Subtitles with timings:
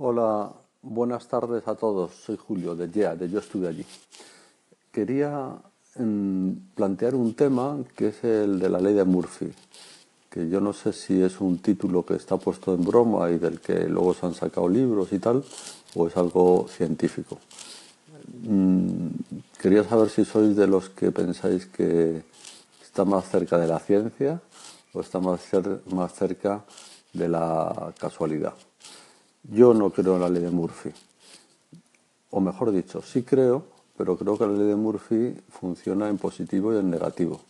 [0.00, 2.12] Hola, buenas tardes a todos.
[2.24, 3.84] Soy Julio de YEA, de Yo Estuve Allí.
[4.92, 5.56] Quería
[5.96, 9.52] mm, plantear un tema que es el de la ley de Murphy,
[10.30, 13.58] que yo no sé si es un título que está puesto en broma y del
[13.58, 15.42] que luego se han sacado libros y tal,
[15.96, 17.38] o es algo científico.
[18.44, 19.08] Mm,
[19.60, 22.22] quería saber si sois de los que pensáis que
[22.80, 24.40] está más cerca de la ciencia
[24.92, 25.40] o está más,
[25.92, 26.64] más cerca
[27.12, 28.54] de la casualidad.
[29.50, 30.90] Yo no creo en la ley de Murphy.
[32.30, 33.64] O mejor dicho, sí creo,
[33.96, 37.40] pero creo que la ley de Murphy funciona en positivo y en negativo.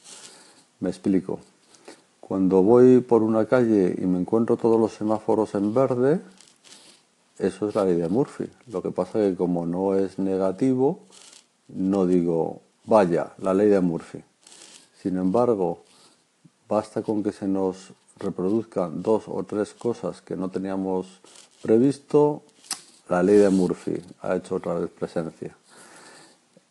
[0.79, 1.41] Me explico.
[2.21, 6.21] Cuando voy por una calle y me encuentro todos los semáforos en verde,
[7.39, 8.49] eso es la ley de Murphy.
[8.69, 11.01] Lo que pasa es que como no es negativo,
[11.69, 14.23] no digo, vaya, la ley de Murphy.
[15.03, 15.81] Sin embargo,
[16.69, 21.21] basta con que se nos reproduzcan dos o tres cosas que no teníamos
[21.63, 22.43] previsto,
[23.09, 25.57] la ley de Murphy ha hecho otra vez presencia.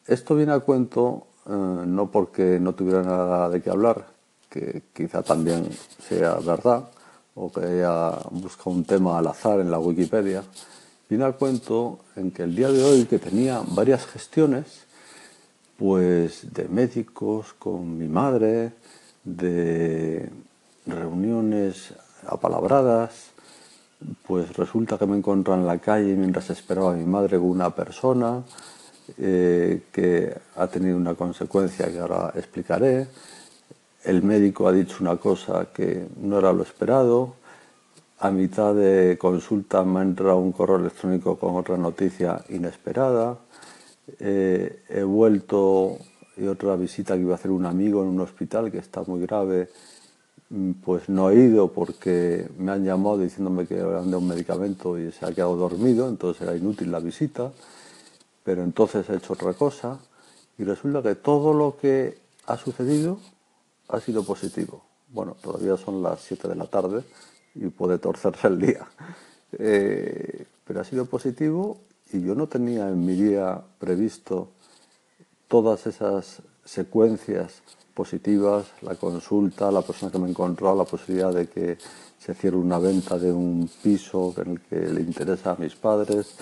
[0.05, 4.05] Esto viene a cuento eh, no porque no tuviera nada de qué hablar,
[4.49, 5.69] que quizá también
[6.07, 6.89] sea verdad,
[7.35, 10.43] o que haya buscado un tema al azar en la Wikipedia,
[11.09, 14.85] viene a cuento en que el día de hoy, que tenía varias gestiones,
[15.77, 18.73] pues de médicos con mi madre,
[19.23, 20.29] de
[20.85, 21.93] reuniones
[22.25, 23.31] apalabradas,
[24.25, 27.71] pues resulta que me encontré en la calle mientras esperaba a mi madre con una
[27.71, 28.43] persona
[29.17, 33.07] eh, que ha tenido una consecuencia que ahora explicaré.
[34.03, 37.35] El médico ha dicho una cosa que no era lo esperado.
[38.19, 43.37] A mitad de consulta me ha entrado un correo electrónico con otra noticia inesperada.
[44.19, 45.97] Eh, he vuelto
[46.37, 49.21] y otra visita que iba a hacer un amigo en un hospital que está muy
[49.21, 49.69] grave
[50.83, 55.11] pues no he ido porque me han llamado diciéndome que eran de un medicamento y
[55.11, 57.51] se ha quedado dormido, entonces era inútil la visita,
[58.43, 59.99] pero entonces he hecho otra cosa
[60.57, 63.19] y resulta que todo lo que ha sucedido
[63.89, 64.83] ha sido positivo.
[65.09, 67.03] Bueno, todavía son las 7 de la tarde
[67.55, 68.87] y puede torcerse el día,
[69.51, 71.81] eh, pero ha sido positivo
[72.13, 74.49] y yo no tenía en mi día previsto
[75.49, 77.61] todas esas secuencias
[77.97, 81.77] positivas, la consulta, la persona que me encontró, la posibilidad de que
[82.19, 86.35] se cierre una venta de un piso en el que le interesa a mis padres,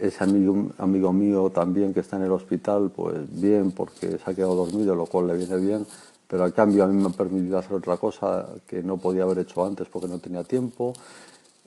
[0.00, 4.34] ese amigo, amigo mío también que está en el hospital, pues bien, porque se ha
[4.34, 5.86] quedado dormido, lo cual le viene bien,
[6.26, 9.40] pero a cambio a mí me ha permitido hacer otra cosa que no podía haber
[9.40, 10.94] hecho antes porque no tenía tiempo.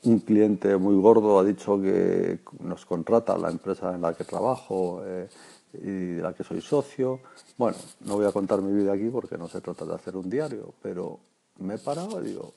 [0.04, 5.02] Un cliente muy gordo ha dicho que nos contrata la empresa en la que trabajo.
[5.06, 5.28] Eh,
[5.74, 7.22] y de la que soy socio.
[7.58, 10.30] Bueno, no voy a contar mi vida aquí porque no se trata de hacer un
[10.30, 11.20] diario, pero
[11.60, 12.54] me he parado y digo,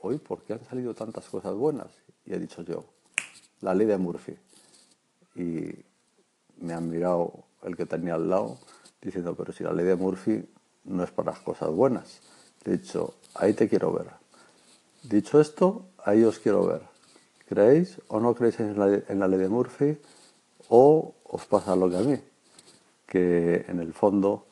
[0.00, 1.88] hoy, ¿por qué han salido tantas cosas buenas?
[2.24, 2.84] Y he dicho yo,
[3.60, 4.36] la ley de Murphy.
[5.34, 5.70] Y
[6.58, 8.58] me han mirado el que tenía al lado
[9.00, 10.44] diciendo, pero si la ley de Murphy
[10.84, 12.20] no es para las cosas buenas.
[12.64, 14.06] he dicho, ahí te quiero ver.
[15.02, 16.82] Dicho esto, ahí os quiero ver.
[17.48, 19.98] ¿Creéis o no creéis en la, ley de Murphy?
[20.68, 22.18] ¿O os pasa lo que a mí?
[23.12, 24.46] que en el fondo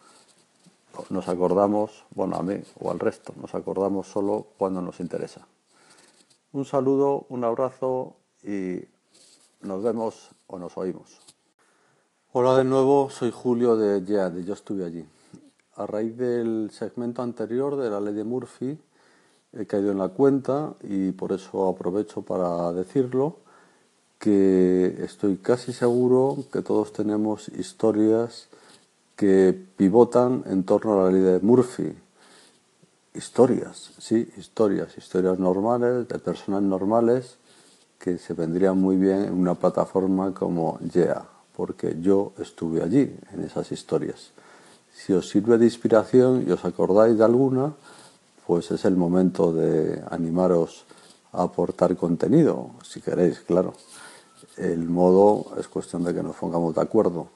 [1.09, 5.47] nos acordamos, bueno, a mí o al resto, nos acordamos solo cuando nos interesa.
[6.53, 8.81] Un saludo, un abrazo y
[9.63, 11.21] nos vemos o nos oímos.
[12.33, 15.07] Hola de nuevo, soy Julio de Yeah, de Yo Estuve Allí.
[15.77, 18.79] A raíz del segmento anterior de la ley de Murphy,
[19.53, 23.39] he caído en la cuenta y por eso aprovecho para decirlo
[24.19, 28.49] que estoy casi seguro que todos tenemos historias
[29.17, 31.95] que pivotan en torno a la ley de Murphy.
[33.15, 37.37] Historias, sí, historias, historias normales, de personas normales
[37.99, 43.45] que se vendrían muy bien en una plataforma como Yeah, porque yo estuve allí en
[43.45, 44.31] esas historias.
[44.95, 47.75] Si os sirve de inspiración y os acordáis de alguna,
[48.51, 50.85] pues es el momento de animaros
[51.31, 53.75] a aportar contenido, si queréis, claro.
[54.57, 57.29] El modo es cuestión de que nos pongamos de acuerdo.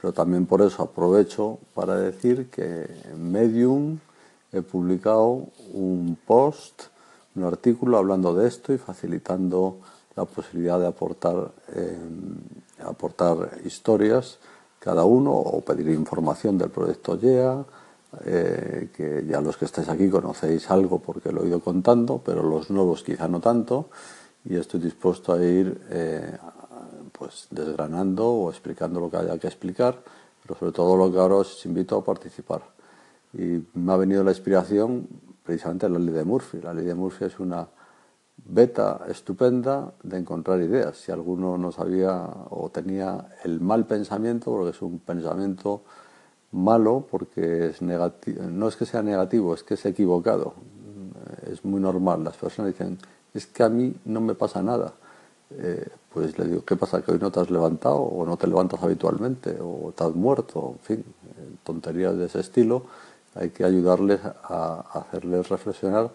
[0.00, 3.98] Pero también por eso aprovecho para decir que en Medium
[4.52, 6.84] he publicado un post,
[7.34, 9.80] un artículo hablando de esto y facilitando
[10.16, 12.38] la posibilidad de aportar, em,
[12.82, 14.38] aportar historias
[14.78, 17.66] cada uno o pedir información del proyecto YEA,
[18.24, 22.42] eh, que ya los que estáis aquí conocéis algo porque lo he ido contando, pero
[22.42, 23.90] los nuevos quizá no tanto,
[24.44, 26.36] y estoy dispuesto a ir eh,
[27.12, 29.98] pues desgranando o explicando lo que haya que explicar,
[30.42, 32.62] pero sobre todo lo que ahora os invito a participar.
[33.32, 35.08] Y me ha venido la inspiración
[35.42, 36.60] precisamente en la ley de Murphy.
[36.60, 37.66] La ley de Murphy es una
[38.36, 40.96] beta estupenda de encontrar ideas.
[40.96, 45.82] Si alguno no sabía o tenía el mal pensamiento, porque es un pensamiento
[46.54, 50.54] malo, porque es negativo, no es que sea negativo, es que es equivocado.
[51.50, 52.24] Es muy normal.
[52.24, 52.98] Las personas dicen,
[53.34, 54.94] es que a mí no me pasa nada.
[55.50, 57.02] Eh, pues le digo, ¿qué pasa?
[57.02, 60.76] ¿Que hoy no te has levantado o no te levantas habitualmente o te has muerto?
[60.78, 61.04] En fin,
[61.64, 62.84] tonterías de ese estilo.
[63.34, 66.12] Hay que ayudarles a hacerles reflexionar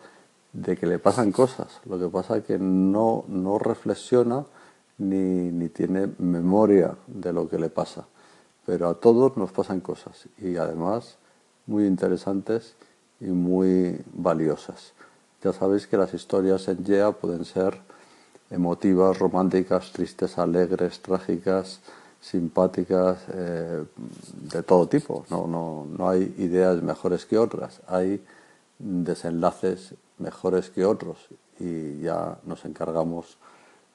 [0.54, 1.80] de que le pasan cosas.
[1.86, 4.46] Lo que pasa es que no, no reflexiona
[4.98, 8.06] ni, ni, tiene memoria de lo que le pasa.
[8.70, 11.18] Pero a todos nos pasan cosas y además
[11.66, 12.76] muy interesantes
[13.20, 14.94] y muy valiosas.
[15.44, 17.82] Ya sabéis que las historias en YEA pueden ser
[18.52, 21.80] emotivas, románticas, tristes, alegres, trágicas,
[22.22, 23.86] simpáticas, eh,
[24.54, 25.26] de todo tipo.
[25.32, 27.82] No, no, no hay ideas mejores que otras.
[27.88, 28.24] Hay
[28.78, 31.18] desenlaces mejores que otros
[31.60, 33.40] y ya nos encargamos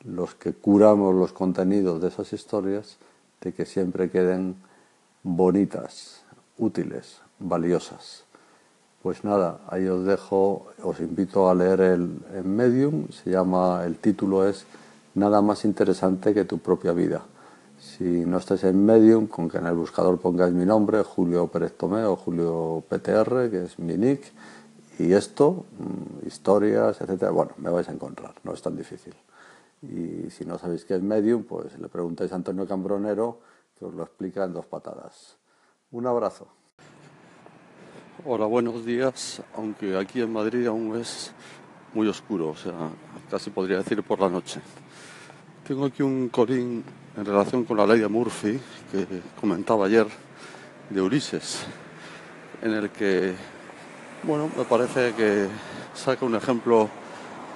[0.03, 2.99] los que curamos los contenidos de esas historias
[3.45, 4.57] de que siempre queden
[5.23, 6.25] bonitas,
[6.59, 8.25] útiles, valiosas.
[9.03, 14.49] Pues nada, ahí os dejo, os invito a leer el, Medium, se llama, el título
[14.49, 14.65] es
[15.15, 17.23] Nada más interesante que tu propia vida.
[17.79, 21.77] Si no estáis en Medium, con que en el buscador pongáis mi nombre, Julio Pérez
[21.77, 24.33] Tomé o Julio PTR, que es mi nick,
[24.99, 29.15] y esto, mm, historias, etcétera, bueno, me vais a encontrar, no es tan difícil.
[29.91, 33.41] Y si no sabéis qué es Medium, pues le preguntáis a Antonio Cambronero,
[33.79, 35.37] que os lo explica en dos patadas.
[35.91, 36.49] Un abrazo.
[38.25, 41.33] Hola, buenos días, aunque aquí en Madrid aún es
[41.93, 42.73] muy oscuro, o sea,
[43.31, 44.61] casi podría decir por la noche.
[45.67, 46.83] Tengo aquí un corín
[47.17, 48.59] en relación con la ley de Murphy
[48.91, 49.07] que
[49.39, 50.07] comentaba ayer
[50.89, 51.65] de Ulises,
[52.63, 53.35] en el que
[54.23, 55.49] bueno, me parece que
[55.95, 56.89] saca un ejemplo,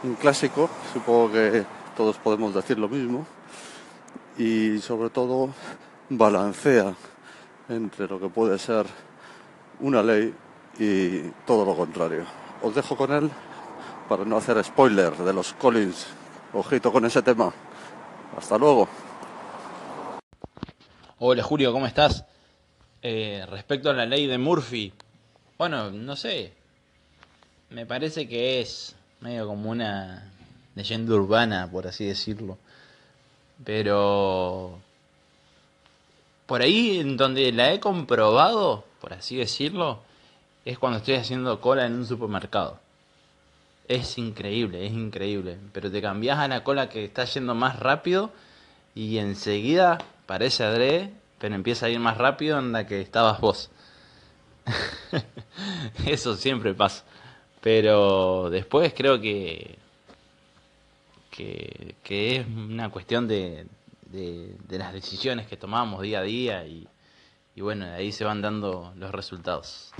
[0.02, 1.64] un clásico, supongo que
[1.98, 3.26] todos podemos decir lo mismo,
[4.38, 5.52] y sobre todo
[6.08, 6.94] balancea
[7.68, 8.86] entre lo que puede ser
[9.80, 10.32] una ley
[10.78, 12.24] y todo lo contrario.
[12.62, 13.28] Os dejo con él
[14.08, 16.06] para no hacer spoiler de los Collins.
[16.52, 17.52] Ojito con ese tema.
[18.36, 18.88] Hasta luego.
[21.18, 22.24] Hola Julio, ¿cómo estás?
[23.02, 24.92] Eh, respecto a la ley de Murphy,
[25.58, 26.52] bueno, no sé,
[27.70, 30.32] me parece que es medio como una
[30.78, 32.56] leyenda urbana, por así decirlo.
[33.64, 34.78] Pero
[36.46, 40.00] por ahí en donde la he comprobado, por así decirlo,
[40.64, 42.78] es cuando estoy haciendo cola en un supermercado.
[43.88, 45.58] Es increíble, es increíble.
[45.72, 48.32] Pero te cambias a la cola que está yendo más rápido
[48.94, 53.70] y enseguida parece adrede, pero empieza a ir más rápido en la que estabas vos.
[56.06, 57.04] Eso siempre pasa.
[57.60, 59.78] Pero después creo que,
[61.38, 63.66] que, es una cuestión de,
[64.06, 66.88] de, las decisiones que tomamos día a día y,
[67.54, 69.92] y bueno, de ahí se van dando los resultados.